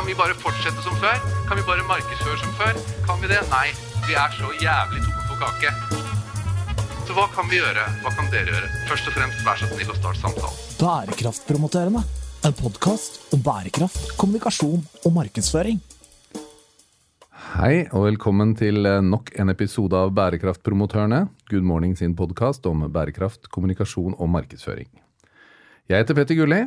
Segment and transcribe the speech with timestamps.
[0.00, 1.18] Kan vi bare fortsette som før?
[1.44, 2.76] Kan vi bare markedsføre som før?
[3.04, 3.42] Kan vi det?
[3.50, 3.66] Nei,
[4.06, 5.72] vi er så jævlig tomme for kake.
[7.04, 7.82] Så hva kan vi gjøre?
[8.00, 8.70] Hva kan dere gjøre?
[8.88, 10.62] Først og fremst, vær så snill å starte samtalen.
[10.80, 12.00] Bærekraftpromotørene.
[12.48, 15.82] En podkast om bærekraft, kommunikasjon og markedsføring.
[17.58, 22.88] Hei, og velkommen til eh, nok en episode av Bærekraftpromotørene, Good Morning sin podkast om
[22.88, 24.88] bærekraft, kommunikasjon og markedsføring.
[25.92, 26.64] Jeg heter Petter Gulli,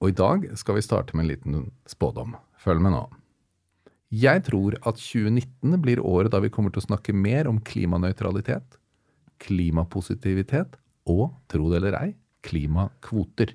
[0.00, 2.38] og i dag skal vi starte med en liten spådom.
[2.64, 3.04] Følg med nå.
[4.14, 8.78] Jeg tror at 2019 blir året da vi kommer til å snakke mer om klimanøytralitet,
[9.42, 10.78] klimapositivitet
[11.10, 12.10] og, tro det eller ei,
[12.46, 13.54] klimakvoter.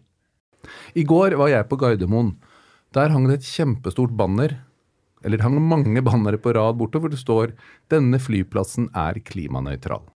[1.00, 2.34] I går var jeg på Gardermoen.
[2.94, 4.58] Der hang det et kjempestort banner,
[5.24, 7.54] eller det hang mange bannere på rad borte, hvor det står
[7.90, 10.10] 'Denne flyplassen er klimanøytral'.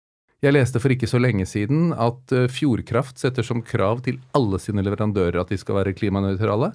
[0.44, 4.60] Jeg leste for ikke så lenge siden at eh, Fjordkraft setter som krav til alle
[4.60, 6.74] sine leverandører at de skal være klimanøytrale.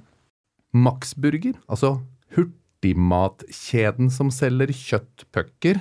[0.77, 1.99] Maxburger, altså
[2.37, 5.81] hurtigmatkjeden som selger kjøttpucker,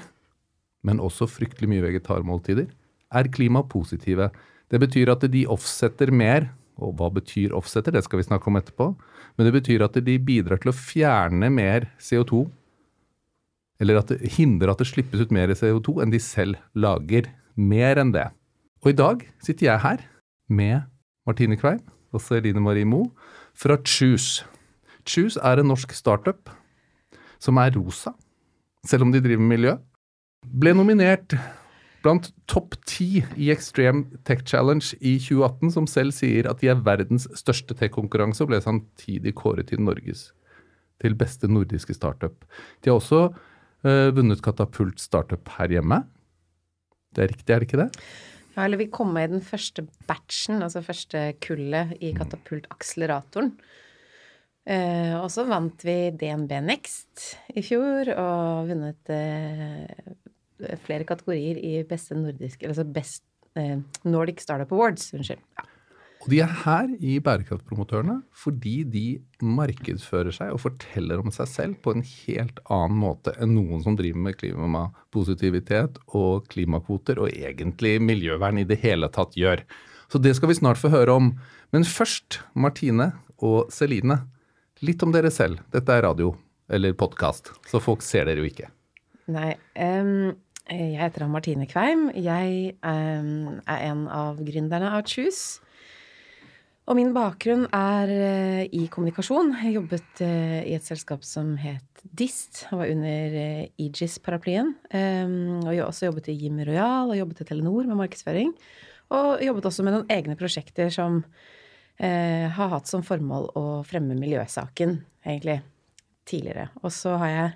[0.88, 2.70] men også fryktelig mye vegetarmåltider,
[3.12, 4.30] er klimapositive.
[4.72, 8.60] Det betyr at de offsetter mer, og hva betyr offsetter, det skal vi snakke om
[8.60, 8.92] etterpå,
[9.38, 12.46] men det betyr at de bidrar til å fjerne mer CO2,
[13.82, 17.30] eller at det hindrer at det slippes ut mer CO2 enn de selv lager.
[17.58, 18.28] Mer enn det.
[18.86, 20.04] Og i dag sitter jeg her
[20.50, 20.88] med
[21.28, 21.82] Martine Kveim
[22.14, 23.10] og Celine Marie Moe
[23.58, 24.46] fra Choose.
[25.08, 26.52] Choose er en norsk startup
[27.42, 28.14] som er rosa,
[28.88, 29.76] selv om de driver med miljø.
[30.48, 31.36] Ble nominert
[32.04, 36.84] blant topp ti i Extreme Tech Challenge i 2018, som selv sier at de er
[36.84, 40.30] verdens største tech-konkurranse, og ble samtidig kåret til Norges
[41.02, 42.46] til beste nordiske startup.
[42.82, 46.02] De har også uh, vunnet Katapult Startup her hjemme.
[47.14, 47.90] Det er riktig, er det ikke det?
[48.56, 53.54] Ja, eller vi kom med i den første batchen, altså første kullet i Katapult-akseleratoren.
[53.54, 53.87] Eh,
[54.68, 59.88] og så vant vi DNB Next i fjor, og vunnet eh,
[60.84, 63.24] flere kategorier i beste nordiske Altså Best
[63.56, 65.40] eh, Nordic Startup Awards, unnskyld.
[65.58, 65.68] Ja.
[66.28, 69.06] Og de er her i Bærekraftpromotørene fordi de
[69.40, 73.96] markedsfører seg og forteller om seg selv på en helt annen måte enn noen som
[73.96, 79.64] driver med klimapositivitet og klimakvoter og egentlig miljøvern i det hele tatt gjør.
[80.12, 81.32] Så det skal vi snart få høre om.
[81.72, 84.26] Men først, Martine og Celine,
[84.86, 85.62] litt om dere selv.
[85.74, 86.34] Dette er radio,
[86.70, 88.70] eller podkast, så folk ser dere jo ikke.
[89.34, 89.54] Nei.
[89.76, 90.36] Um,
[90.68, 92.10] jeg heter Martine Kveim.
[92.16, 95.62] Jeg um, er en av gründerne av Choose.
[96.88, 99.54] Og min bakgrunn er uh, i kommunikasjon.
[99.64, 102.66] Jeg jobbet uh, i et selskap som het DIST.
[102.70, 104.74] Jeg var under uh, Aegis-paraplyen.
[104.92, 108.52] Um, og jeg også jobbet i Jim Royal og jobbet i Telenor med markedsføring.
[109.16, 111.22] Og jobbet også med noen egne prosjekter som
[111.98, 115.62] har hatt som formål å fremme miljøsaken, egentlig,
[116.30, 116.68] tidligere.
[116.84, 117.54] Og så har jeg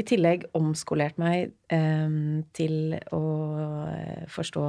[0.00, 1.52] i tillegg omskolert meg
[2.56, 3.22] til å
[4.32, 4.64] forstå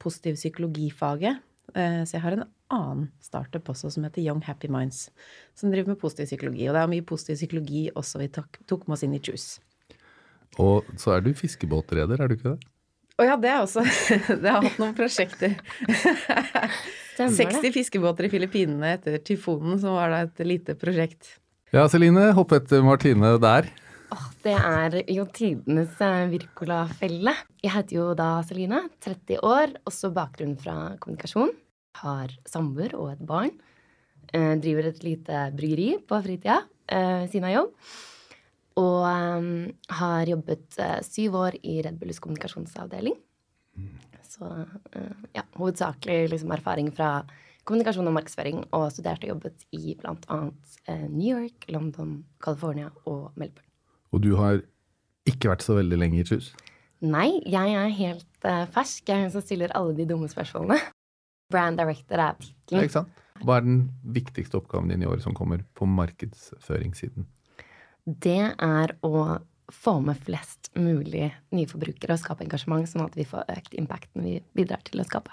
[0.00, 1.42] positiv psykologifaget.
[1.76, 5.08] så jeg har en annen startup også som heter Young Happy Minds,
[5.54, 6.68] som driver med positiv psykologi.
[6.68, 9.60] Og det er mye positiv psykologi også vi tok, tok med oss inn i Juice.
[10.62, 12.70] Og så er du fiskebåtreder, er du ikke det?
[13.14, 13.84] Å ja, det er også.
[14.42, 15.54] Det har hatt noen prosjekter.
[17.16, 21.36] 60 fiskebåter i Filippinene etter tyfonen, som var da et lite prosjekt.
[21.74, 23.70] Ja, Celine, hopp etter Martine der.
[24.14, 25.98] Åh, det er jo tidenes
[26.30, 27.34] Wirkola-felle.
[27.64, 31.54] Jeg heter jo da Celine, 30 år, også bakgrunn fra kommunikasjon
[32.02, 33.54] har samboer og et barn.
[34.34, 37.76] Eh, driver et lite bryggeri på fritida eh, siden av jobb.
[38.80, 39.50] Og um,
[40.00, 43.14] har jobbet eh, syv år i Red Bulls kommunikasjonsavdeling.
[44.34, 47.22] Så uh, ja, hovedsakelig liksom, erfaring fra
[47.64, 48.64] kommunikasjon og markedsføring.
[48.76, 50.40] Og studerte og jobbet i bl.a.
[50.88, 53.70] Uh, New York, London, California og Melbourne.
[54.14, 54.62] Og du har
[55.28, 56.52] ikke vært så veldig lenge i et hus?
[57.04, 59.06] Nei, jeg er helt uh, fersk.
[59.08, 60.80] Jeg er hun som stiller alle de dumme spørsmålene.
[61.52, 62.88] Brand director er tittelen.
[62.88, 63.22] Ikke sant?
[63.44, 63.80] Hva er den
[64.14, 67.26] viktigste oppgaven din i året som kommer på markedsføringssiden?
[68.04, 69.24] Det er å
[69.72, 74.26] få med flest mulig nye forbrukere og skape engasjement, sånn at vi får økt impacten
[74.26, 75.32] vi bidrar til å skape.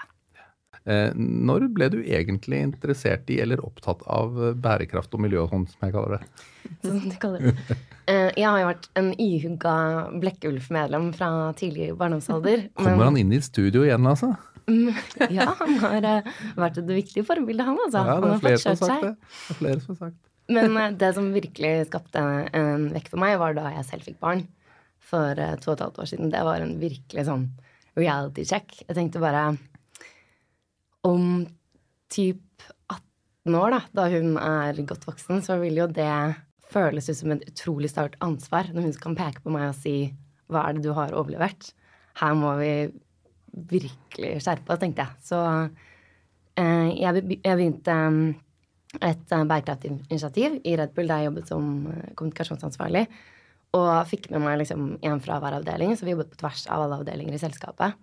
[0.82, 5.86] Eh, når ble du egentlig interessert i eller opptatt av bærekraft og miljø, sånn som
[5.86, 6.48] jeg kaller det?
[6.82, 7.76] Sånn du kaller det.
[8.10, 9.74] Eh, jeg har jo vært en ihugga
[10.22, 11.28] Blekkulf-medlem fra
[11.58, 12.66] tidlig barndomsalder.
[12.80, 14.34] Kommer han inn i studio igjen, altså?
[15.36, 16.28] Ja, han har
[16.58, 18.02] vært et viktig forbilde, han altså.
[18.06, 19.14] Ja, det er flere som har sagt det.
[19.18, 20.20] det er flere som har sagt.
[20.54, 22.22] Men uh, det som virkelig skapte
[22.52, 24.44] en vekk for meg, var da jeg selv fikk barn
[25.02, 26.32] for uh, to og et halvt år siden.
[26.32, 27.48] Det var en virkelig sånn
[27.98, 28.78] reality check.
[28.86, 29.50] Jeg tenkte bare
[31.04, 31.46] Om
[32.12, 32.62] typ
[32.92, 36.10] 18 år, da, da hun er godt voksen, så vil jo det
[36.72, 39.96] føles ut som et utrolig stort ansvar når hun kan peke på meg og si
[40.52, 41.72] hva er det du har overlevert?
[42.20, 42.70] Her må vi
[43.72, 45.24] virkelig skjerpe oss, tenkte jeg.
[45.24, 45.40] Så
[46.60, 47.96] eh, jeg, be- jeg begynte
[49.00, 53.06] et bærekraftig initiativ i Red Bull der jeg jobbet som eh, kommunikasjonsansvarlig.
[53.78, 56.84] Og fikk med meg liksom en fra hver avdeling, så vi jobbet på tvers av
[56.84, 57.96] alle avdelinger i selskapet.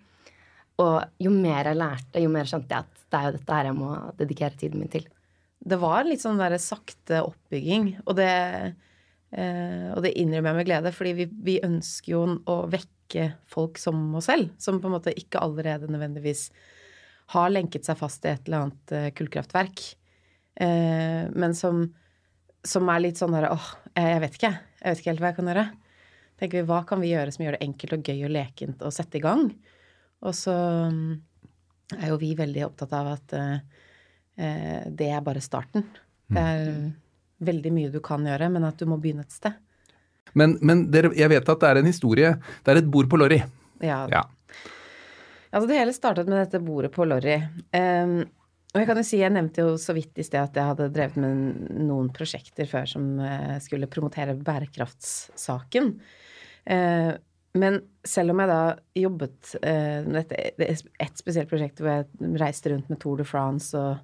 [0.81, 3.69] Og jo mer jeg lærte, jo mer skjønte jeg at det er jo dette her
[3.69, 5.05] jeg må dedikere tiden min til.
[5.59, 8.31] Det var litt sånn der sakte oppbygging, og det,
[9.35, 13.81] eh, og det innrømmer jeg med glede, fordi vi, vi ønsker jo å vekke folk
[13.81, 16.47] som oss selv, som på en måte ikke allerede nødvendigvis
[17.35, 19.98] har lenket seg fast i et eller annet eh, kullkraftverk, eh,
[20.59, 21.85] men som,
[22.67, 24.51] som er litt sånn derre åh, jeg vet ikke,
[24.81, 25.65] jeg vet ikke helt hva jeg kan gjøre.
[26.39, 28.91] Tenker vi, hva kan vi gjøre som gjør det enkelt og gøy og lekent å
[28.95, 29.45] sette i gang?
[30.23, 30.55] Og så
[30.91, 31.09] mm,
[31.97, 33.55] er jo vi veldig opptatt av at eh,
[34.39, 35.87] eh, det er bare starten.
[36.29, 36.67] Det er
[37.43, 39.55] veldig mye du kan gjøre, men at du må begynne et sted.
[40.37, 42.33] Men, men dere, jeg vet at det er en historie.
[42.63, 43.41] Det er et bord på Lorry.
[43.83, 44.27] Ja, Ja.
[45.49, 47.39] Altså det hele startet med dette bordet på Lorry.
[47.73, 48.19] Ehm,
[48.69, 50.91] og jeg kan jo si, jeg nevnte jo så vidt i sted at jeg hadde
[50.93, 55.95] drevet med noen prosjekter før som eh, skulle promotere bærekraftssaken.
[56.69, 57.11] Eh,
[57.57, 58.61] men selv om jeg da
[59.01, 64.03] jobbet eh, med et spesielt prosjekt hvor jeg reiste rundt med Tour de France og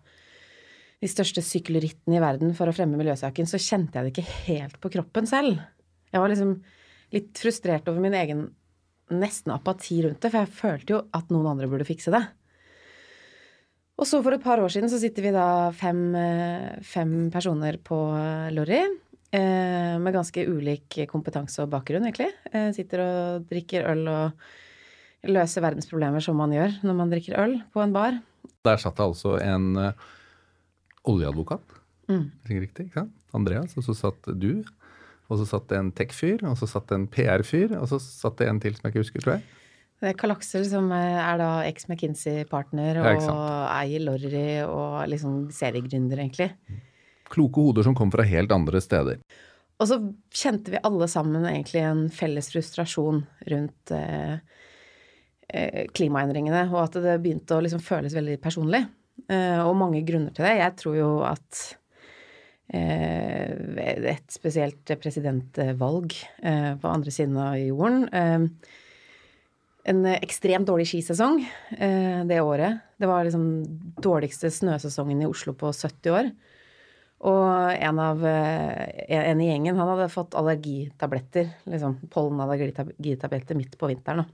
[1.04, 4.80] de største sykkelrittene i verden for å fremme miljøsaken, så kjente jeg det ikke helt
[4.82, 5.60] på kroppen selv.
[6.10, 6.56] Jeg var liksom
[7.14, 8.48] litt frustrert over min egen
[9.14, 12.24] nesten apati rundt det, for jeg følte jo at noen andre burde fikse det.
[13.96, 17.78] Og så for et par år siden så sitter vi da fem, eh, fem personer
[17.80, 17.98] på
[18.52, 18.84] Lorry.
[19.36, 22.30] Eh, med ganske ulik kompetanse og bakgrunn, egentlig.
[22.54, 24.46] Eh, sitter og drikker øl og
[25.26, 28.20] løser verdensproblemer som man gjør når man drikker øl på en bar.
[28.64, 30.06] Der satt det altså en uh,
[31.10, 31.76] oljeadvokat.
[32.08, 32.30] Mm.
[32.48, 33.16] Riktig, ikke sant?
[33.36, 34.64] Andreas, og så satt du.
[35.26, 38.38] Og så satt det en tech-fyr, og så satt det en PR-fyr, og så satt
[38.40, 39.46] det en til som jeg ikke husker, tror jeg.
[40.06, 43.38] Er Aksel som eh, er da eks-McKinsey-partner og ja,
[43.80, 46.52] eier Lorry og liksom seriegründer, egentlig.
[47.32, 49.22] Kloke hoder som kom fra helt andre steder.
[49.82, 49.98] Og så
[50.32, 54.38] kjente vi alle sammen egentlig en felles frustrasjon rundt eh,
[55.50, 58.86] eh, klimaendringene, og at det begynte å liksom føles veldig personlig.
[59.28, 60.54] Eh, og mange grunner til det.
[60.62, 61.60] Jeg tror jo at
[62.72, 63.52] eh,
[64.14, 68.08] et spesielt presidentvalg eh, på andre siden av jorden
[69.86, 71.44] En ekstremt dårlig skisesong
[71.78, 72.82] eh, det året.
[72.98, 73.46] Det var liksom
[74.02, 76.32] dårligste snøsesongen i Oslo på 70 år.
[77.26, 83.92] Og en, av, eh, en i gjengen han hadde fått allergitabletter, liksom pollenallergitabletter midt på
[83.92, 84.26] vinteren.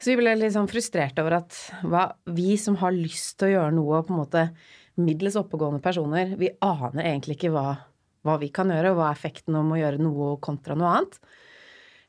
[0.00, 3.54] Så vi ble litt sånn frustrerte over at hva, vi som har lyst til å
[3.58, 4.46] gjøre noe, på en måte
[5.00, 7.68] middels oppegående personer, vi aner egentlig ikke hva,
[8.24, 11.20] hva vi kan gjøre, og hva er effekten om å gjøre noe kontra noe annet.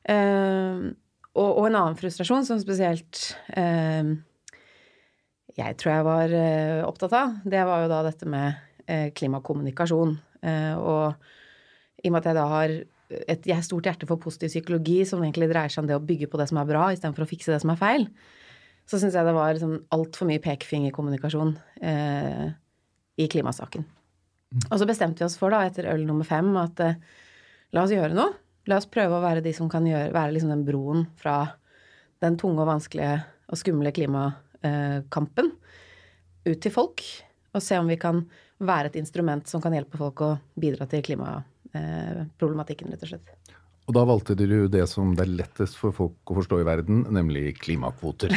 [0.07, 0.87] Eh,
[1.37, 3.21] og, og en annen frustrasjon som spesielt
[3.55, 4.15] eh,
[5.57, 10.15] jeg tror jeg var eh, opptatt av, det var jo da dette med eh, klimakommunikasjon.
[10.47, 12.75] Eh, og i og med at jeg da har
[13.11, 16.03] et jeg har stort hjerte for positiv psykologi, som egentlig dreier seg om det å
[16.03, 18.05] bygge på det som er bra, istedenfor å fikse det som er feil,
[18.87, 21.51] så syns jeg det var liksom altfor mye pekefingerkommunikasjon
[21.87, 22.45] eh,
[23.19, 23.83] i klimasaken.
[24.67, 26.97] Og så bestemte vi oss for, da, etter øl nummer fem, at eh,
[27.75, 28.33] la oss gjøre noe.
[28.69, 31.35] La oss prøve å være de som kan gjøre, være liksom den broen fra
[32.21, 33.15] den tunge og vanskelige
[33.51, 35.51] og skumle klimakampen
[36.45, 37.03] ut til folk,
[37.51, 38.23] og se om vi kan
[38.61, 43.33] være et instrument som kan hjelpe folk å bidra til klimaproblematikken, rett og slett.
[43.89, 46.67] Og da valgte dere jo det som det er lettest for folk å forstå i
[46.67, 48.31] verden, nemlig klimakvoter.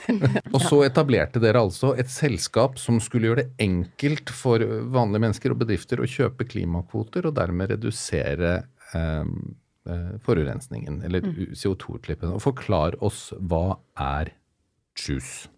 [0.54, 4.62] og så etablerte dere altså et selskap som skulle gjøre det enkelt for
[4.94, 8.54] vanlige mennesker og bedrifter å kjøpe klimakvoter, og dermed redusere
[8.94, 9.24] eh, eh,
[10.24, 12.32] forurensningen, eller CO2-utslippene.
[12.36, 14.32] Og forklar oss hva er
[14.96, 15.50] Choose?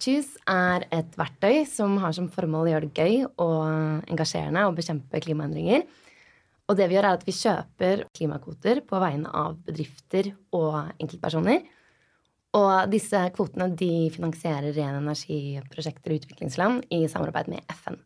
[0.00, 4.74] Choose er et verktøy som har som formål å gjøre det gøy og engasjerende å
[4.76, 5.84] bekjempe klimaendringer.
[6.70, 11.64] Og det vi gjør, er at vi kjøper klimakvoter på vegne av bedrifter og enkeltpersoner.
[12.56, 17.98] Og disse kvotene de finansierer ren energiprosjekter i utviklingsland i samarbeid med FN.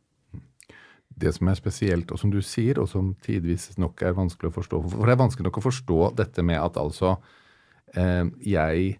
[1.16, 4.56] Det som er spesielt, og som du sier, og som tidvis nok er vanskelig å
[4.58, 7.14] forstå For det er vanskelig nok å forstå dette med at altså
[7.96, 8.98] eh, Jeg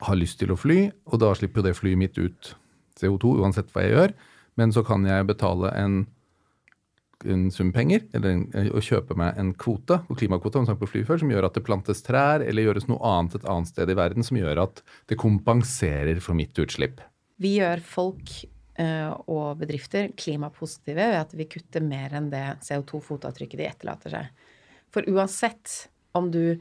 [0.00, 2.54] har lyst til å fly, og da slipper jo det flyet mitt ut
[3.00, 4.16] CO2 uansett hva jeg gjør,
[4.60, 5.98] men så kan jeg betale en,
[7.28, 10.88] en sum penger, eller en, og kjøpe meg en kvote, og klimakvote, som sagt på
[10.90, 13.92] fly før, som gjør at det plantes trær, eller gjøres noe annet et annet sted
[13.92, 17.04] i verden som gjør at det kompenserer for mitt utslipp.
[17.40, 18.49] Vi gjør folk eh,
[18.80, 24.46] og bedrifter klimapositive ved at vi kutter mer enn det CO2-fotavtrykket de etterlater seg.
[24.90, 26.58] For uansett om du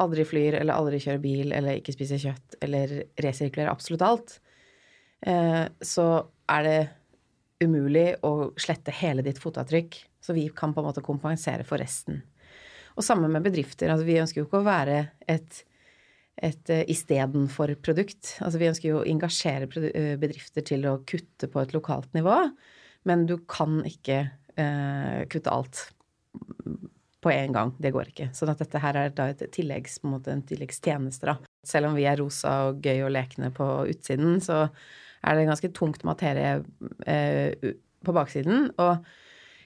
[0.00, 4.38] aldri flyr eller aldri kjører bil eller ikke spiser kjøtt eller resirkulerer absolutt alt,
[5.26, 6.06] eh, så
[6.52, 6.78] er det
[7.64, 9.96] umulig å slette hele ditt fotavtrykk.
[10.20, 12.20] Så vi kan på en måte kompensere for resten.
[12.96, 13.92] Og sammen med bedrifter.
[13.92, 15.62] Altså vi ønsker jo ikke å være et,
[16.44, 18.36] et uh, istedenfor-produkt.
[18.44, 19.68] Altså vi ønsker jo å engasjere
[20.20, 22.42] bedrifter til å kutte på et lokalt nivå.
[23.06, 24.18] Men du kan ikke
[24.58, 25.82] eh, kutte alt
[27.22, 27.72] på en gang.
[27.78, 28.28] Det går ikke.
[28.36, 31.36] Sånn at dette her er da et tilleggs, på en en tilleggstjeneste.
[31.66, 34.66] Selv om vi er rosa og gøy og lekne på utsiden, så
[35.26, 36.60] er det ganske tungt materie
[37.06, 37.72] eh,
[38.06, 38.70] på baksiden.
[38.82, 39.06] Og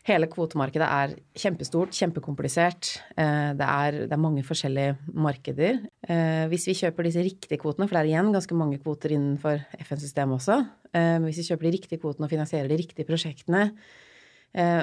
[0.08, 2.88] Hele kvotemarkedet er kjempestort, kjempekomplisert.
[3.20, 5.82] Eh, det er, det er mange forskjellige markeder.
[6.08, 9.60] Eh, hvis vi kjøper disse riktige kvotene, for det er igjen ganske mange kvoter innenfor
[9.84, 10.56] FN-systemet også,
[10.90, 13.68] men hvis vi kjøper de riktige kvotene og finansierer de riktige prosjektene,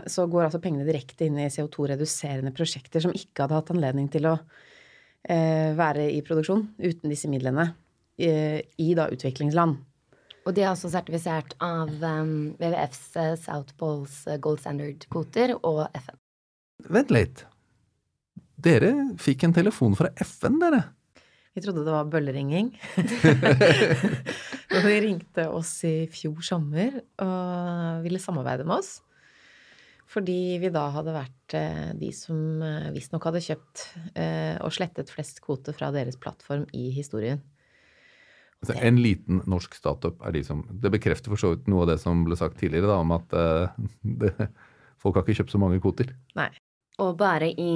[0.08, 4.30] så går altså pengene direkte inn i CO2-reduserende prosjekter som ikke hadde hatt anledning til
[4.30, 4.38] å
[5.28, 7.66] være i produksjon uten disse midlene
[8.16, 9.82] i da utviklingsland.
[10.48, 15.84] Og de er også sertifisert av um, WWFs uh, South Poles uh, Gold Standard-kvoter og
[15.92, 16.20] FN.
[16.94, 17.44] Vent litt.
[18.64, 20.86] Dere fikk en telefon fra FN, dere?
[21.58, 22.70] Vi trodde det var bølleringing.
[24.78, 28.94] og de ringte oss i fjor sommer og ville samarbeide med oss.
[30.08, 33.84] Fordi vi da hadde vært uh, de som uh, visstnok hadde kjøpt
[34.16, 37.44] uh, og slettet flest kvoter fra deres plattform i historien.
[38.64, 41.92] Altså, en liten norsk startup er de som Det bekrefter for så vidt noe av
[41.92, 43.84] det som ble sagt tidligere, da, om at uh,
[44.24, 44.32] det,
[45.02, 46.16] folk har ikke kjøpt så mange kvoter.
[46.40, 46.50] Nei.
[46.98, 47.74] Og bare i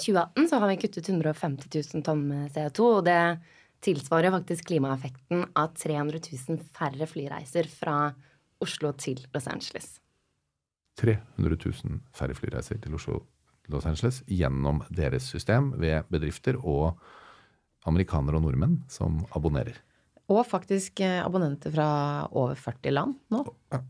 [0.00, 3.18] 2018 eh, så har vi kuttet 150 000 tonn med CO2, og det
[3.84, 7.98] tilsvarer faktisk klimaeffekten av 300 000 færre flyreiser fra
[8.64, 9.98] Oslo til Los Angeles.
[10.96, 13.20] 300 000 færre flyreiser til Oslo
[13.66, 16.94] til Los Angeles gjennom deres system ved bedrifter og
[17.84, 19.76] amerikanere og nordmenn som abonnerer.
[20.32, 21.88] Og faktisk eh, abonnenter fra
[22.32, 23.42] over 40 land nå.
[23.74, 23.82] Ja,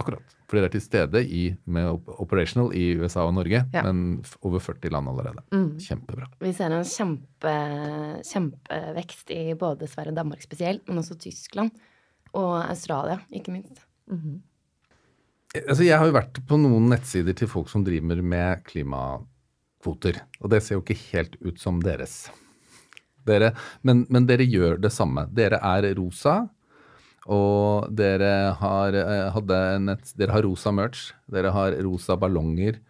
[0.00, 0.36] akkurat.
[0.50, 3.82] For dere er til stede i, med Operational i USA og Norge, ja.
[3.86, 5.44] men over 40 land allerede.
[5.54, 5.68] Mm.
[5.78, 6.26] Kjempebra.
[6.42, 7.54] Vi ser en kjempe,
[8.26, 11.70] kjempevekst i både Sverige og Danmark spesielt, men også Tyskland
[12.34, 13.86] og Australia, ikke minst.
[14.10, 14.38] Mm -hmm.
[15.66, 20.50] Altså, jeg har jo vært på noen nettsider til folk som driver med klimakvoter, og
[20.50, 22.30] det ser jo ikke helt ut som deres.
[23.28, 23.52] Dere,
[23.86, 25.26] men, men, dere gjør det samme.
[25.34, 26.42] Dere er rosa,
[27.30, 29.38] og dere har, eh,
[29.82, 31.10] nett, dere har rosa merch.
[31.30, 32.80] Dere har rosa ballonger,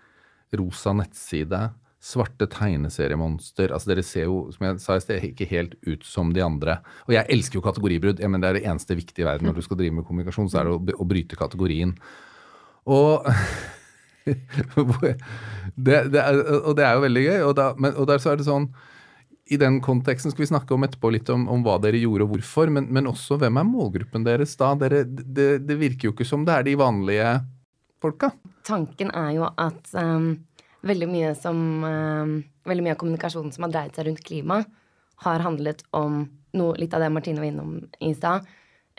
[0.56, 1.70] rosa nettside,
[2.00, 3.74] svarte tegneseriemonster.
[3.74, 6.78] Altså Dere ser jo, som jeg sa i sted, ikke helt ut som de andre.
[7.08, 8.22] Og jeg elsker jo kategoribrudd.
[8.28, 10.60] men det er det eneste viktige i verden når du skal drive med kommunikasjon, så
[10.60, 11.96] er det å, å bryte kategorien.
[12.86, 13.26] Og
[15.76, 17.40] det, det er, og det er jo veldig gøy.
[17.42, 18.70] Og, da, men, og der så er det sånn
[19.50, 22.36] i den konteksten skal vi snakke om etterpå litt om, om hva dere gjorde og
[22.36, 24.68] hvorfor, men, men, også hvem er målgruppen deres da?
[24.78, 27.32] Dere, det, det, virker jo ikke som det er de vanlige
[28.02, 28.30] folka.
[28.66, 30.28] Tanken er jo at um,
[30.86, 32.36] veldig, mye som, um,
[32.70, 34.60] veldig mye av kommunikasjonen som har dreid seg rundt klima,
[35.26, 36.22] har handlet om
[36.54, 38.46] noe, litt av det Martine var innom i stad.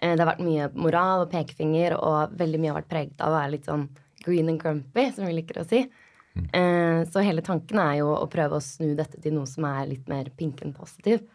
[0.03, 3.31] Uh, det har vært mye moral og pekefinger, og veldig mye har vært preget av
[3.31, 3.87] å være litt sånn
[4.27, 5.85] green and grumpy, som vi liker å si.
[6.31, 7.03] Mm.
[7.11, 10.05] så hele tanken er jo å prøve å snu dette til noe som er litt
[10.07, 11.25] mer pink enn positiv.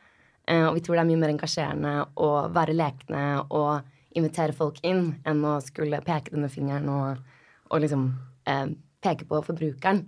[0.46, 4.78] Eh, og vi tror det er mye mer engasjerende å være lekne og invitere folk
[4.86, 7.24] inn enn å skulle peke denne fingeren og,
[7.68, 8.08] og liksom
[8.48, 8.68] eh,
[9.02, 10.04] peke på forbrukeren.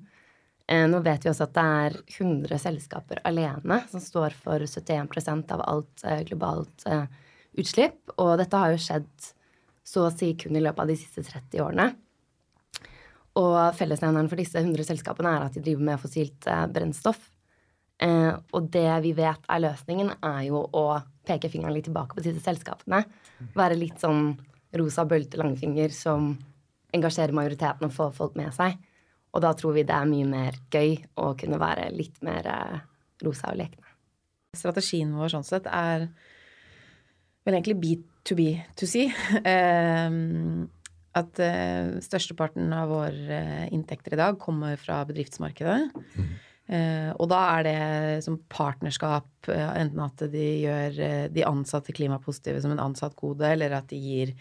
[0.68, 5.54] Eh, nå vet vi også at det er 100 selskaper alene som står for 71%
[5.56, 7.06] av alt eh, globalt eh,
[7.58, 8.14] utslipp.
[8.16, 9.10] Og dette har jo skjedd
[9.88, 11.90] så å si kun i løpet av de siste 30 årene.
[13.38, 17.20] Og fellesnevneren for disse 100 selskapene er at de driver med fossilt eh, brennstoff.
[18.02, 20.84] Eh, og det vi vet er løsningen, er jo å
[21.28, 23.02] peke fingeren litt tilbake på disse selskapene.
[23.58, 24.32] Være litt sånn
[24.78, 26.32] rosa bølte langfinger som
[26.94, 28.78] engasjerer majoriteten og får folk med seg.
[29.34, 32.80] Og da tror vi det er mye mer gøy å kunne være litt mer eh,
[33.26, 33.84] rosa og lekne.
[34.56, 36.08] Strategien vår sånn sett er
[37.44, 39.04] vel egentlig B2B2C.
[39.44, 40.68] Um,
[41.16, 45.88] at uh, størsteparten av våre uh, inntekter i dag kommer fra bedriftsmarkedet.
[45.94, 46.30] Mm.
[46.68, 50.98] Uh, og da er det som partnerskap, uh, enten at de gjør
[51.32, 54.34] de ansatte klimapositive som en ansatt gode, eller at de gir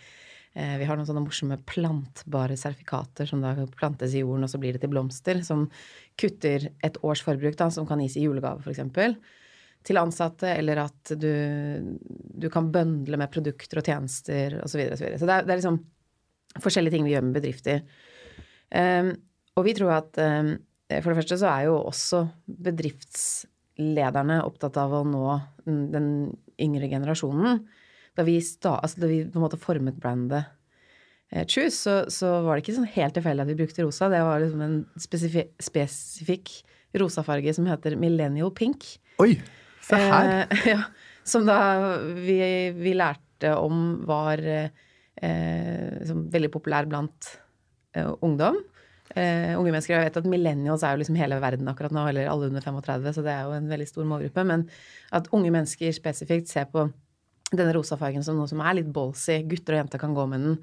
[0.57, 4.73] Vi har noen sånne morsomme plantbare sertifikater som da plantes i jorden, og så blir
[4.73, 5.67] det til blomster, som
[6.17, 9.19] kutter et års forbruk, da, som kan gis i julegave, f.eks.
[9.85, 11.29] Til ansatte, eller at du,
[12.09, 14.71] du kan bøndle med produkter og tjenester osv.
[14.71, 15.21] Så, videre, og så, videre.
[15.21, 15.77] så det er, det er liksom
[16.63, 17.83] forskjellige ting vi gjør med bedrifter.
[18.71, 19.13] Um,
[19.57, 20.55] og vi tror at um,
[20.87, 22.21] for det første så er jo også
[22.67, 25.25] bedriftslederne opptatt av å nå
[25.65, 26.07] den
[26.61, 27.59] yngre generasjonen.
[28.17, 30.47] Da vi, sta, altså da vi på en måte formet brandet
[31.29, 34.09] eh, Choose, så, så, var det ikke sånn helt tilfeldig at vi brukte rosa.
[34.09, 36.55] Det var liksom en spesifi spesifikk
[36.97, 38.87] rosafarge som heter millennial pink.
[39.21, 39.35] Oi!
[39.85, 40.47] Se her!
[40.47, 40.81] Eh, ja,
[41.27, 41.59] som da
[42.15, 42.39] vi,
[42.79, 44.71] vi lærte om var eh,
[45.23, 47.31] liksom veldig populær blant
[47.97, 48.59] eh, ungdom.
[49.15, 49.95] Uh, unge mennesker.
[49.95, 53.13] Jeg vet at millennials er jo liksom hele verden akkurat nå, eller alle under 35,
[53.15, 54.43] så det er jo en veldig stor målgruppe.
[54.45, 54.65] Men
[55.15, 56.89] at unge mennesker spesifikt ser på
[57.53, 59.39] denne rosafargen som noe som er litt ballsy.
[59.47, 60.57] Gutter og jenter kan gå med den.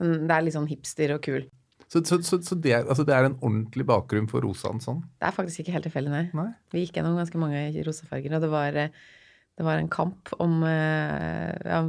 [0.00, 1.44] Det er litt sånn hipster og kul.
[1.92, 5.02] Så, så, så, så det, er, altså det, er, en ordentlig bakgrunn for rosaen sånn?
[5.20, 6.22] Det er faktisk ikke helt tilfeldig, nei.
[6.32, 6.48] nei.
[6.72, 11.52] Vi gikk gjennom ganske mange rosafarger, og det var, det var en kamp om eh,
[11.68, 11.82] ja,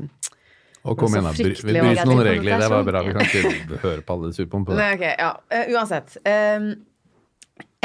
[0.81, 1.31] og kom igjen, da.
[1.37, 1.43] Vi
[1.77, 2.57] bryter noen regler.
[2.57, 2.99] Det var bra.
[3.05, 4.77] Vi kan ikke høre på alle surpumpene.
[4.79, 5.31] Nei, okay, ja.
[5.53, 6.07] Uh, uansett.
[6.25, 6.65] Um,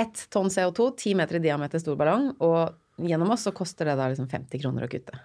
[0.00, 3.96] ett tonn CO2, ti meter i diameter stor ballong, og gjennom oss så koster det
[3.98, 5.18] da liksom 50 kroner å kutte.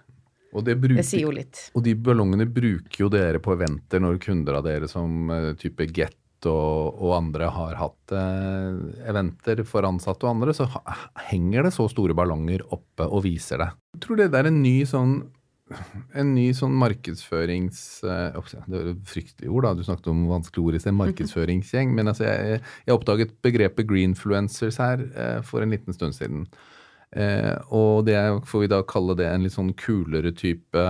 [0.52, 1.68] Og det, bruker, det, sier jo litt.
[1.76, 5.86] Og de ballongene bruker jo dere på eventer når kunder av dere som uh, type
[5.92, 6.18] Get
[6.50, 10.66] og, og, andre har hatt eh, eventer for ansatte og andre, så
[11.28, 13.68] henger det så store ballonger oppe og viser det.
[13.94, 15.12] Jeg tror det er en ny sånn
[16.18, 17.80] en ny sånn markedsførings...
[18.04, 19.74] Uh, det var et fryktelig ord, da.
[19.78, 20.96] Du snakket om vanskelige ord i sted.
[20.98, 21.96] Markedsføringsgjeng.
[21.96, 25.06] Men altså, jeg, jeg oppdaget begrepet greenfluencers her
[25.46, 26.46] for en liten stund siden.
[27.12, 28.16] Eh, og det
[28.48, 30.84] får vi da kalle det en litt sånn kulere type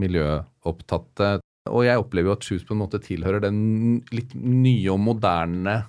[0.00, 1.36] miljøopptatte.
[1.68, 5.80] Og jeg opplever jo at Shoes på en måte tilhører den litt nye og moderne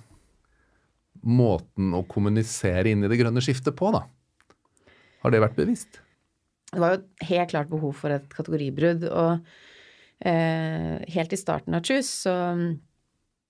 [1.28, 4.04] måten å kommunisere inn i det grønne skiftet på, da.
[5.24, 6.02] Har det vært bevisst?
[6.68, 9.06] Det var jo helt klart behov for et kategoribrudd.
[9.08, 12.36] Og eh, helt i starten av Choose så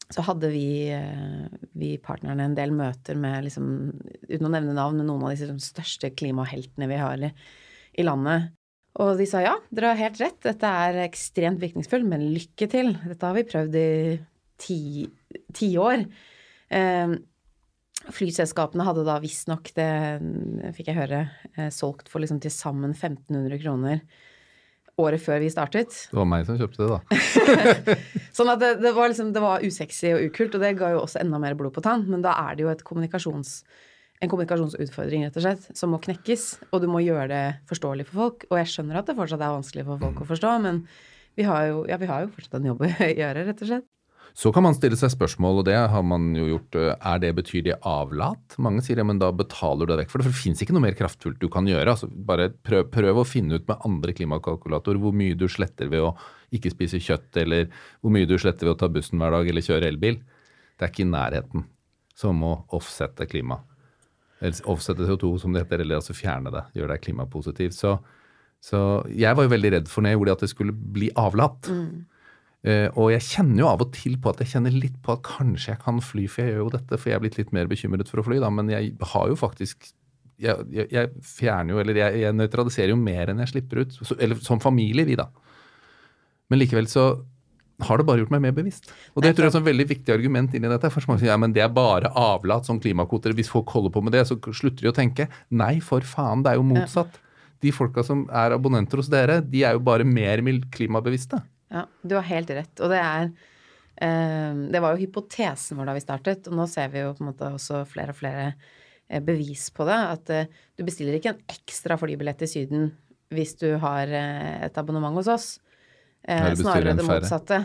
[0.09, 3.67] så hadde vi, eh, vi, partnerne en del møter med, liksom,
[4.25, 7.31] uten å nevne navn, noen av de største klimaheltene vi har i,
[7.93, 8.55] i, landet.
[8.99, 12.95] Og de sa ja, dere har helt rett, dette er ekstremt virkningsfullt, men lykke til.
[13.05, 13.91] Dette har vi prøvd i
[14.59, 14.81] ti,
[15.55, 16.07] ti år.
[16.73, 17.19] Eh,
[18.15, 19.91] flyselskapene hadde da visstnok, det
[20.77, 21.23] fikk jeg høre,
[21.57, 24.03] eh, solgt for liksom til sammen 1500 kroner
[24.99, 25.95] året før vi startet.
[26.11, 27.99] Det var meg som kjøpte det, da.
[28.37, 31.05] sånn at det, det, var liksom, det var usexy og ukult, og det ga jo
[31.05, 32.07] også enda mer blod på tann.
[32.11, 33.61] Men da er det jo kommunikasjons,
[34.19, 36.49] en kommunikasjonsutfordring, rett og slett, som må knekkes.
[36.73, 38.49] Og du må gjøre det forståelig for folk.
[38.51, 40.83] Og jeg skjønner at det fortsatt er vanskelig for folk å forstå, men
[41.39, 43.89] vi har jo, ja, vi har jo fortsatt en jobb å gjøre, rett og slett.
[44.37, 47.65] Så kan man stille seg spørsmål, og det har man jo gjort, er det betyr
[47.67, 48.57] det avlat?
[48.63, 50.77] Mange sier ja, men da betaler du deg vekk for det, for det fins ikke
[50.77, 51.95] noe mer kraftfullt du kan gjøre.
[51.95, 56.05] altså Bare prøv, prøv å finne ut med andre klimakalkulatorer hvor mye du sletter ved
[56.07, 56.13] å
[56.55, 57.67] ikke spise kjøtt, eller
[58.01, 60.21] hvor mye du sletter ved å ta bussen hver dag eller kjøre elbil.
[60.79, 61.67] Det er ikke i nærheten
[62.19, 63.61] som å offsette klima.
[64.39, 66.65] Eller offsette CO2, som det heter, eller altså fjerne det.
[66.79, 67.75] Gjøre deg klimapositiv.
[67.75, 67.97] Så,
[68.63, 71.11] så jeg var jo veldig redd for når jeg gjorde det, at det skulle bli
[71.19, 71.71] avlat.
[71.75, 72.07] Mm.
[72.67, 75.23] Uh, og jeg kjenner jo av og til på at jeg kjenner litt på at
[75.27, 77.71] kanskje jeg kan fly, for jeg gjør jo dette, for jeg er blitt litt mer
[77.71, 79.93] bekymret for å fly, da, men jeg har jo faktisk
[80.39, 83.97] Jeg, jeg, jeg fjerner jo, eller jeg, jeg, nøytraliserer jo mer enn jeg slipper ut.
[84.07, 85.27] Så, eller som familie, vi, da.
[86.47, 87.09] Men likevel så
[87.83, 88.87] har det bare gjort meg mer bevisst.
[89.15, 90.91] Og det tror jeg er et veldig viktig argument inn i dette.
[90.95, 93.35] For mange sier ja, men det er bare avlat som klimakvoter.
[93.39, 95.29] Hvis folk holder på med det, så slutter de å tenke.
[95.51, 97.21] Nei, for faen, det er jo motsatt.
[97.63, 100.43] De folka som er abonnenter hos dere, de er jo bare mer
[100.75, 101.43] klimabevisste.
[101.73, 102.75] Ja, du har helt rett.
[102.81, 106.93] Og det er eh, Det var jo hypotesen vår da vi startet, og nå ser
[106.95, 109.99] vi jo på en måte også flere og flere eh, bevis på det.
[110.17, 112.91] At eh, du bestiller ikke en ekstra flybillett til Syden
[113.29, 115.49] hvis du har et abonnement hos oss.
[116.29, 117.59] Eh, snarere det motsatte.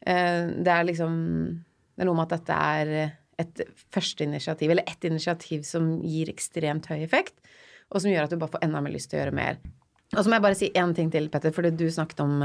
[0.00, 1.14] Eh, det er liksom
[1.96, 3.60] Det er noe med at dette er et
[3.92, 7.32] første initiativ, eller ett initiativ som gir ekstremt høy effekt,
[7.88, 9.56] og som gjør at du bare får enda mer lyst til å gjøre mer.
[10.12, 12.44] Og så må jeg bare si én ting til, Petter, fordi du snakket om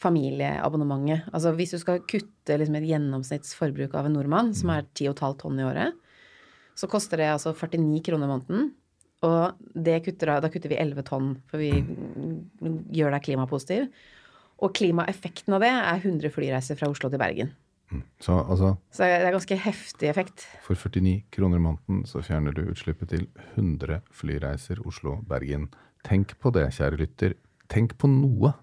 [0.00, 1.28] familieabonnementet.
[1.34, 5.60] Altså hvis du skal kutte liksom, et gjennomsnittsforbruk av en nordmann, som er 10,5 tonn
[5.60, 5.96] i året,
[6.78, 8.70] så koster det altså 49 kroner i måneden.
[9.28, 11.74] Og det kutter, da kutter vi 11 tonn, for vi
[12.96, 13.90] gjør deg klimapositiv.
[14.60, 17.52] Og klimaeffekten av det er 100 flyreiser fra Oslo til Bergen.
[18.22, 20.46] Så altså, Så det er ganske heftig effekt.
[20.62, 25.68] for 49 kroner i måneden så fjerner du utslippet til 100 flyreiser Oslo-Bergen.
[26.06, 27.34] Tenk på det, kjære lytter.
[27.68, 28.54] Tenk på noe.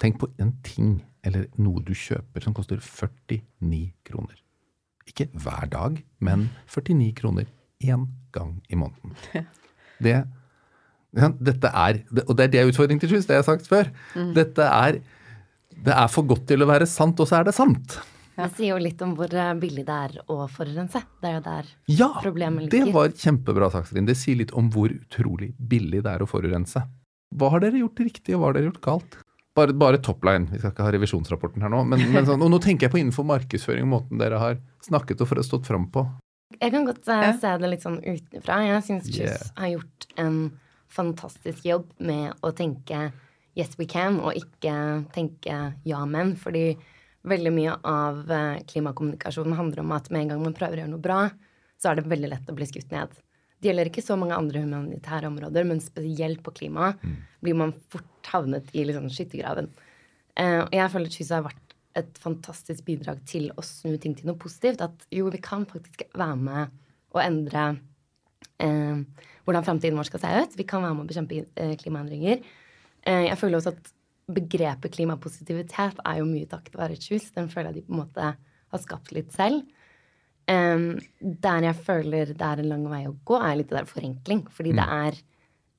[0.00, 4.38] Tenk på en ting eller noe du kjøper som koster 49 kroner.
[5.10, 7.48] Ikke hver dag, men 49 kroner
[7.84, 9.16] én gang i måneden.
[10.00, 10.14] Det,
[11.12, 13.90] ja, dette er, og det er det utfordringen til Sjus, det jeg har sagt før.
[14.32, 14.96] Dette er,
[15.76, 17.98] det er for godt til å være sant, og så er det sant.
[18.38, 21.02] Det sier jo litt om hvor eh, billig det er å forurense.
[21.20, 24.08] Det er jo der Ja, problemet det var kjempebra sagt, Trine.
[24.08, 26.86] Det sier litt om hvor utrolig billig det er å forurense.
[27.36, 29.20] Hva har dere gjort riktig, og hva har dere gjort galt?
[29.58, 31.82] Bare, bare topline, vi skal ikke ha revisjonsrapporten her nå.
[31.90, 35.30] Men, men sånn, og nå tenker jeg på innenfor markedsføring, måten dere har snakket og
[35.30, 36.04] for stått fram på.
[36.60, 38.60] Jeg kan godt uh, se det litt sånn utenfra.
[38.68, 39.42] Jeg syns Yeah.
[39.58, 40.38] Har gjort en
[40.90, 43.10] fantastisk jobb med å tenke
[43.58, 44.74] yes we can, og ikke
[45.14, 46.34] tenke ja men.
[46.38, 46.74] Fordi
[47.28, 50.92] veldig mye av eh, klimakommunikasjonen handler om at med en gang man prøver å gjøre
[50.94, 51.18] noe bra,
[51.80, 53.12] så er det veldig lett å bli skutt ned.
[53.60, 56.94] Det gjelder ikke så mange andre humanitære områder, men spesielt på klima
[57.44, 59.70] blir man fort havnet i liksom skyttergraven.
[60.38, 64.30] Uh, og jeg føler at har vært et fantastisk bidrag til å snu ting til
[64.30, 64.82] noe positivt.
[64.84, 66.76] At jo, vi kan faktisk være med
[67.10, 67.64] å endre
[68.62, 70.58] uh, hvordan framtiden vår skal se ut.
[70.60, 72.44] Vi kan være med å bekjempe eh, klimaendringer.
[73.06, 73.92] Uh, jeg føler også at
[74.30, 77.32] begrepet klimapositivitet er jo mye takket være Choose.
[77.34, 78.32] Den føler jeg de på en måte
[78.70, 79.64] har skapt litt selv.
[80.50, 84.44] Um, der jeg føler det er en lang vei å gå, er litt der forenkling.
[84.54, 85.18] Fordi det er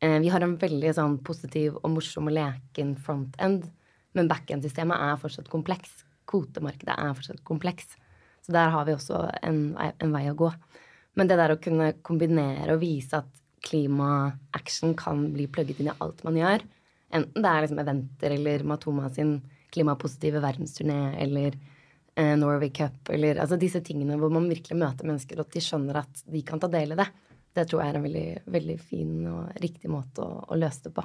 [0.02, 3.68] Vi har en veldig sånn positiv og morsom og leken front-end.
[4.18, 6.02] Men back-end-systemet er fortsatt kompleks.
[6.30, 7.94] Kvotemarkedet er fortsatt kompleks.
[8.42, 10.50] Så der har vi også en, en vei å gå.
[11.20, 13.30] Men det der å kunne kombinere og vise at
[13.68, 16.64] klima-action kan bli plugget inn i alt man gjør,
[17.14, 19.36] enten det er liksom eventer eller Matoma sin
[19.72, 21.54] klimapositive verdensturné eller
[22.16, 26.02] eh, Norway Cup eller altså disse tingene hvor man virkelig møter mennesker, og de skjønner
[26.02, 27.08] at de kan ta del i det.
[27.56, 30.94] Det tror jeg er en veldig, veldig fin og riktig måte å, å løse det
[30.96, 31.04] på.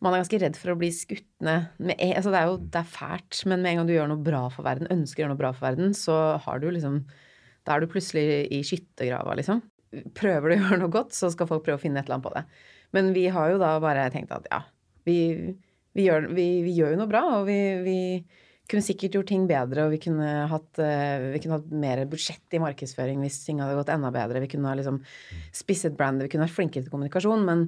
[0.00, 1.66] Man er ganske redd for å bli skutt ned.
[2.08, 4.46] Altså det er jo det er fælt, men med en gang du gjør noe bra
[4.52, 7.02] for verden, ønsker å gjøre noe bra for verden, så har du liksom
[7.68, 9.58] Da er du plutselig i skyttergrava, liksom.
[10.16, 12.28] Prøver du å gjøre noe godt, så skal folk prøve å finne et eller annet
[12.28, 12.44] på det.
[12.96, 14.62] Men vi har jo da bare tenkt at ja,
[15.04, 15.18] vi,
[15.92, 17.98] vi, gjør, vi, vi gjør jo noe bra, og vi, vi
[18.70, 22.56] kunne sikkert gjort ting bedre, og vi kunne hatt, eh, vi kunne hatt mer budsjett
[22.56, 24.42] i markedsføring hvis ting hadde gått enda bedre.
[24.44, 25.00] Vi kunne ha liksom
[25.52, 27.66] spisset brandet, vi kunne vært flinkere til kommunikasjon, men,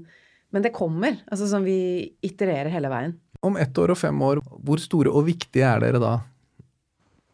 [0.55, 1.19] men det kommer.
[1.29, 1.79] Altså sånn vi
[2.25, 3.17] itererer hele veien.
[3.43, 6.15] Om ett år og fem år, hvor store og viktige er dere da?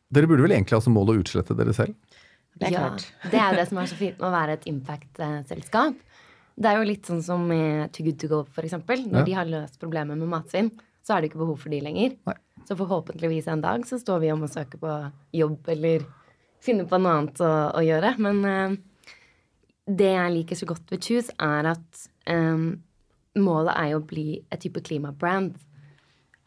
[0.09, 1.93] Dere burde vel egentlig ha som mål å utslette dere selv?
[2.59, 3.05] Det er ja, klart.
[3.31, 5.99] det er jo det som er så fint med å være et impact-selskap.
[6.59, 9.05] Det er jo litt sånn som med Too Good To Go, for eksempel.
[9.07, 9.25] Når Ja.
[9.29, 10.73] de har løst problemet med matsvinn,
[11.07, 12.17] så er det ikke behov for de lenger.
[12.27, 12.35] Nei.
[12.69, 14.95] Så forhåpentligvis en dag så står vi om å søke på
[15.33, 16.03] jobb eller
[16.61, 18.11] finne på noe annet å, å gjøre.
[18.21, 18.75] Men uh,
[19.89, 22.75] det jeg liker så godt ved Choose, er at um,
[23.41, 25.57] målet er jo å bli et type klimabrand.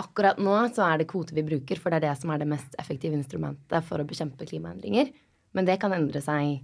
[0.02, 2.52] Akkurat nå så er det kvoter vi bruker, for det er det som er det
[2.54, 5.10] mest effektive instrumentet for å bekjempe klimaendringer.
[5.58, 6.62] Men det kan endre seg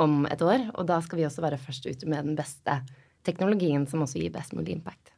[0.00, 2.80] om et år, og da skal vi også være først ute med den beste
[3.28, 5.13] teknologien som også gir best mulig impact.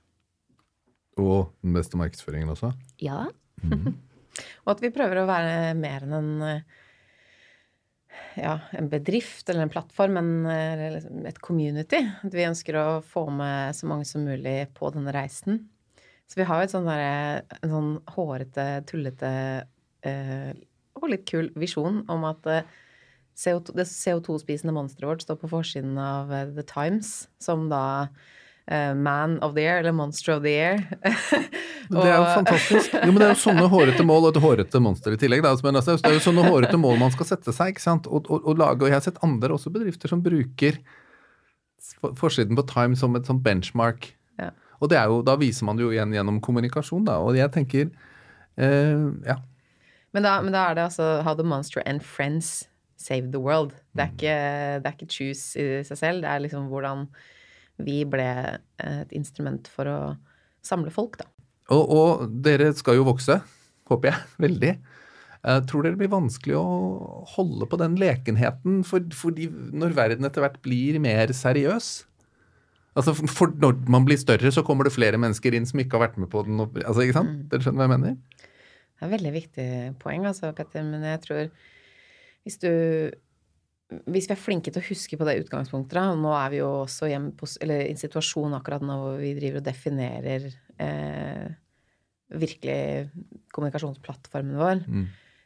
[1.20, 2.72] Og den beste markedsføringen også?
[3.02, 3.26] Ja.
[4.64, 6.35] Og at vi prøver å være mer enn en
[8.37, 12.02] ja, en bedrift eller en plattform, men et community.
[12.24, 15.62] At vi ønsker å få med så mange som mulig på denne reisen.
[16.26, 19.31] Så vi har jo et sånn derre en sånn hårete, tullete
[20.07, 20.52] eh,
[20.98, 22.72] og litt kul visjon om at eh,
[23.37, 27.85] CO2, det CO2-spisende monsteret vårt står på forsiden av eh, The Times som da
[28.98, 30.81] Man of the Year, eller Monster of the Year.
[31.90, 32.94] Det er jo fantastisk.
[32.98, 35.44] Jo, men det er jo sånne hårete mål og et hårete monster i tillegg.
[35.44, 35.52] Da.
[35.55, 37.70] Altså, det er jo sånne hårete mål man skal sette seg.
[37.76, 38.09] ikke sant?
[38.11, 40.81] Og, og, og lage, og jeg har sett andre også bedrifter som bruker
[42.00, 44.09] for- forsiden på Time som et sånt benchmark.
[44.42, 44.50] Ja.
[44.83, 47.20] Og det er jo, da viser man det jo igjen gjennom kommunikasjon, da.
[47.22, 47.87] Og jeg tenker
[48.59, 49.38] eh, ja.
[50.16, 52.64] Men da, men da er det altså How the Monster and Friends
[52.98, 53.76] Save the World.
[53.94, 54.37] Det er ikke,
[54.83, 56.26] det er ikke choose i seg selv.
[56.26, 57.07] Det er liksom hvordan
[57.82, 58.26] vi ble
[58.82, 59.98] et instrument for å
[60.64, 61.28] samle folk, da.
[61.74, 63.40] Og, og dere skal jo vokse,
[63.90, 64.72] håper jeg, veldig.
[65.46, 66.66] Jeg tror dere det blir vanskelig å
[67.36, 71.90] holde på den lekenheten for, fordi når verden etter hvert blir mer seriøs?
[72.96, 76.06] Altså, for- når man blir større, så kommer det flere mennesker inn som ikke har
[76.08, 76.62] vært med på den.
[76.80, 77.44] Altså, ikke sant?
[77.52, 78.16] Dere skjønner hva jeg mener?
[78.96, 79.68] Det er et veldig viktig
[80.00, 80.82] poeng, altså, Petter.
[80.88, 81.42] Men jeg tror
[82.46, 82.70] hvis du
[83.87, 86.59] Hvis vi er flinke til å huske på det utgangspunktet, da, og nå er vi
[86.59, 90.49] jo også i en, i en situasjon akkurat nå hvor vi driver og definerer
[90.83, 91.44] eh,
[92.35, 92.81] virkelig
[93.55, 95.05] kommunikasjonsplattformen vår, Mm.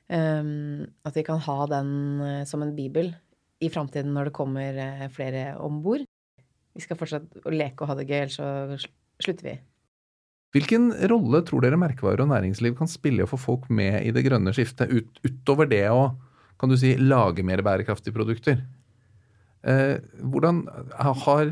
[0.08, 1.90] um, at vi kan ha den
[2.24, 3.12] eh, som en bibel
[3.60, 6.06] i framtiden når det kommer eh, flere om bord.
[6.72, 8.80] Vi skal fortsatt leke og ha det gøy, ellers så
[9.20, 9.58] slutter vi.
[10.56, 14.10] Hvilken rolle tror dere merkevarer og næringsliv kan spille i å få folk med i
[14.14, 16.14] det grønne skiftet, ut, utover det å
[16.60, 18.60] kan du si, lage mer bærekraftige produkter?
[19.62, 20.62] Eh, hvordan
[20.96, 21.50] har,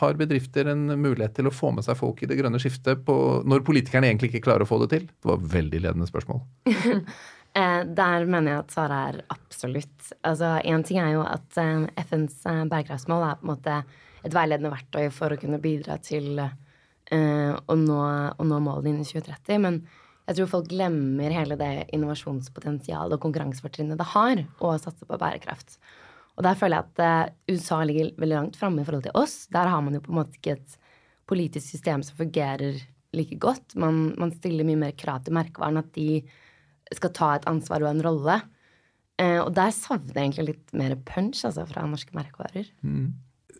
[0.00, 3.16] har bedrifter en mulighet til å få med seg folk i det grønne skiftet på,
[3.46, 5.04] når politikerne egentlig ikke klarer å få det til?
[5.10, 6.42] Det var veldig ledende spørsmål.
[7.50, 10.12] Eh, der mener jeg at svaret er absolutt.
[10.22, 10.52] Altså,
[10.86, 13.78] ting er jo at eh, FNs bærekraftsmål er på en måte
[14.22, 17.98] et veiledende verktøy for å kunne bidra til å, nå,
[18.30, 19.58] å nå målene innen 2030.
[19.66, 19.80] Men
[20.30, 25.74] jeg tror folk glemmer hele det innovasjonspotensialet og konkurransefortrinnet det har å satse på bærekraft.
[26.38, 29.42] Og der føler jeg at eh, USA ligger veldig langt framme i forhold til oss.
[29.50, 30.76] Der har man jo på en måte ikke et
[31.30, 32.78] politisk system som fungerer
[33.16, 33.74] like godt.
[33.74, 36.22] Man, man stiller mye mer krav til merkevaren, at de
[36.94, 38.38] skal ta et ansvar og en rolle.
[39.20, 42.70] Eh, og der savner jeg egentlig litt mer punch altså, fra norske merkevarer.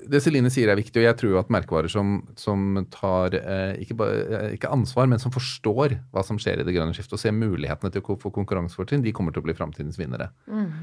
[0.09, 3.97] Det Celine sier er viktig, og jeg tror at merkevarer som, som tar eh, ikke,
[4.01, 7.23] bare, eh, ikke ansvar, men som forstår hva som skjer i det grønne skiftet, og
[7.23, 10.31] ser mulighetene til å få konkurransefortrinn, de kommer til å bli framtidens vinnere.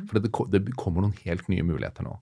[0.09, 2.17] For det, det kommer noen helt nye muligheter nå.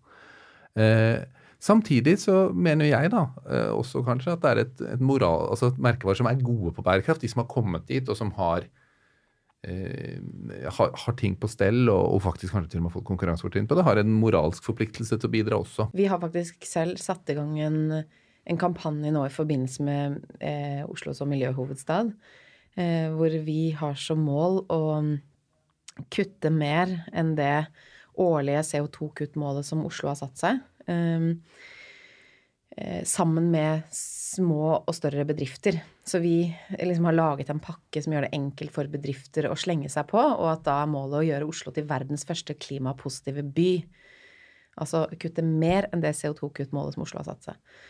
[0.79, 1.19] Eh,
[1.63, 5.71] samtidig så mener jeg da eh, også kanskje at det er et, et moral, altså
[5.71, 8.67] et merkevarer som er gode på bærekraft, de som har kommet dit, og som har
[9.65, 13.77] har, har ting på stell og, og faktisk kanskje til og med fått konkurransefortrinn på
[13.77, 15.89] det, har en moralsk forpliktelse til å bidra også.
[15.97, 17.79] Vi har faktisk selv satt i gang en,
[18.45, 22.13] en kampanje nå i forbindelse med eh, Oslo som miljøhovedstad,
[22.77, 24.83] eh, hvor vi har som mål å
[26.11, 27.67] kutte mer enn det
[28.21, 30.61] årlige CO2-kuttmålet som Oslo har satt seg.
[30.87, 31.41] Um,
[32.77, 35.81] eh, sammen med små og større bedrifter.
[36.05, 39.89] Så vi liksom har laget en pakke som gjør det enkelt for bedrifter å slenge
[39.89, 43.71] seg på, og at da er målet å gjøre Oslo til verdens første klimapositive by.
[44.81, 47.81] Altså kutte mer enn det CO2-kuttmålet som Oslo har satt seg.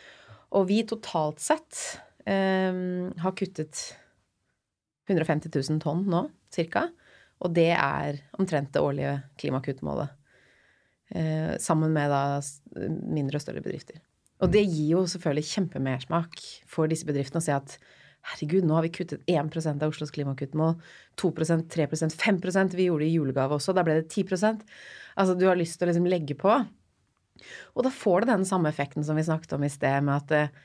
[0.56, 1.82] Og vi totalt sett
[2.24, 2.72] eh,
[3.20, 3.84] har kuttet
[5.12, 6.24] 150 000 tonn nå,
[6.54, 6.88] cirka.
[7.44, 10.16] Og det er omtrent det årlige klimakuttmålet.
[11.12, 12.40] Eh, sammen med da
[12.80, 14.00] mindre og større bedrifter.
[14.44, 17.78] Og det gir jo selvfølgelig kjempemersmak for disse bedriftene å se at
[18.32, 20.76] herregud, nå har vi kuttet 1% av Oslos klimakuttmål.
[21.22, 23.76] 2% 3% 5% Vi gjorde det i julegave også.
[23.76, 24.66] Da ble det 10%
[25.16, 26.52] Altså, du har lyst til å liksom legge på.
[27.76, 30.34] Og da får det den samme effekten som vi snakket om i sted, med at
[30.36, 30.62] eh,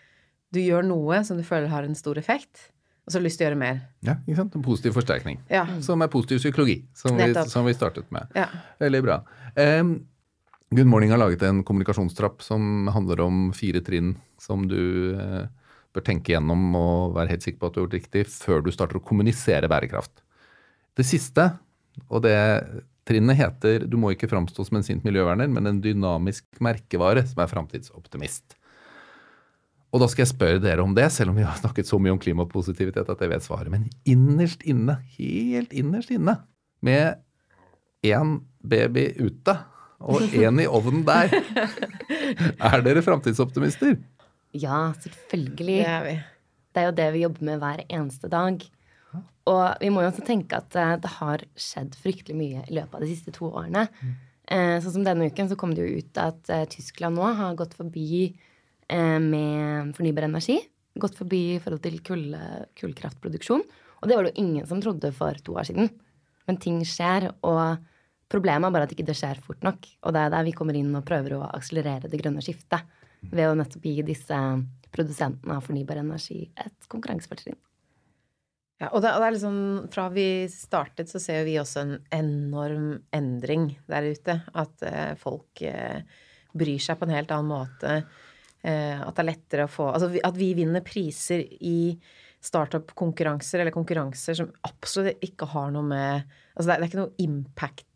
[0.55, 2.71] du gjør noe som du føler har en stor effekt,
[3.05, 3.81] og så har du lyst til å gjøre mer.
[4.07, 4.57] Ja, ikke sant?
[4.59, 5.39] En positiv forsterkning.
[5.51, 5.65] Ja.
[5.87, 8.31] Som er positiv psykologi, som vi, som vi startet med.
[8.39, 8.49] Ja.
[8.83, 9.21] Veldig bra.
[9.55, 9.95] Um,
[10.75, 15.47] Good Morning har laget en kommunikasjonstrapp som handler om fire trinn som du eh,
[15.95, 18.71] bør tenke gjennom og være helt sikker på at du har gjort riktig før du
[18.75, 20.23] starter å kommunisere bærekraft.
[20.99, 21.49] Det siste,
[22.09, 22.37] og det
[23.09, 27.43] trinnet heter du må ikke framstå som en sint miljøverner, men en dynamisk merkevare som
[27.43, 28.57] er framtidsoptimist.
[29.91, 32.15] Og da skal jeg spørre dere om det, selv om vi har snakket så mye
[32.15, 33.73] om klimapositivitet at jeg vet svaret.
[33.73, 36.37] Men innerst inne, helt innerst inne,
[36.81, 37.19] med
[38.07, 39.57] én baby ute
[40.01, 41.35] og én i ovnen der,
[42.71, 43.99] er dere framtidsoptimister?
[44.57, 45.79] Ja, selvfølgelig.
[45.81, 46.17] Det er vi.
[46.71, 48.65] Det er jo det vi jobber med hver eneste dag.
[49.51, 52.99] Og vi må jo også tenke at eh, det har skjedd fryktelig mye i løpet
[52.99, 53.89] av de siste to årene.
[54.51, 57.77] Sånn som denne uken så kom det jo ut at eh, Tyskland nå har gått
[57.79, 58.31] forbi
[58.91, 60.57] med fornybar energi.
[60.99, 62.25] Gått forbi i forhold til kull,
[62.79, 63.63] kullkraftproduksjon.
[64.01, 65.91] Og det var det jo ingen som trodde for to år siden.
[66.49, 67.79] Men ting skjer, og
[68.33, 69.87] problemet er bare at ikke det skjer fort nok.
[70.03, 72.83] Og det er der vi kommer inn og prøver å akselerere det grønne skiftet.
[73.29, 74.39] Ved å nettopp gi disse
[74.91, 77.59] produsentene av fornybar energi et konkurransefortrinn.
[78.81, 79.59] Ja, og det, og det er liksom
[79.93, 84.41] Fra vi startet, så ser vi også en enorm endring der ute.
[84.57, 86.01] At eh, folk eh,
[86.57, 88.01] bryr seg på en helt annen måte.
[88.65, 91.93] Eh, at det er lettere å få Altså at vi vinner priser i
[92.41, 97.25] startup-konkurranser, eller konkurranser som absolutt ikke har noe med Altså det det er ikke noe
[97.25, 97.87] impact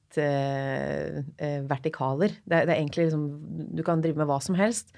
[1.68, 2.37] vertikaler.
[2.44, 3.24] Det er, det er egentlig liksom
[3.74, 4.94] Du kan drive med hva som helst.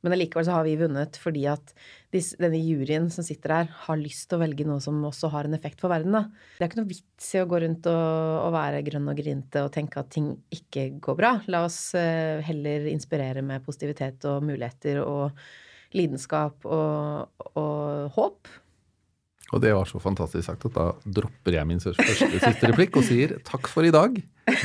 [0.00, 1.72] Men allikevel så har vi vunnet fordi at
[2.14, 5.46] disse, denne juryen som sitter der, har lyst til å velge noe som også har
[5.46, 6.16] en effekt for verden.
[6.16, 6.22] Da.
[6.56, 9.64] Det er ikke noe vits i å gå rundt og, og være grønn og grinte
[9.66, 11.34] og tenke at ting ikke går bra.
[11.52, 15.36] La oss eh, heller inspirere med positivitet og muligheter og
[15.96, 18.50] lidenskap og, og håp.
[19.50, 20.86] Og det var så fantastisk sagt at da
[21.18, 24.14] dropper jeg min første siste replikk og sier takk for i dag.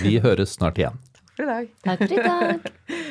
[0.04, 0.98] Vi høres snart igjen.
[1.36, 1.71] Takk For i dag.
[1.84, 3.02] Takk for i dag.